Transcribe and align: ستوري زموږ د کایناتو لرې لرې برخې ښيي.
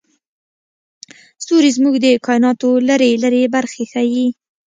ستوري 1.43 1.69
زموږ 1.77 1.95
د 2.05 2.07
کایناتو 2.25 2.69
لرې 2.87 3.11
لرې 3.23 3.43
برخې 3.55 3.83
ښيي. 3.91 4.27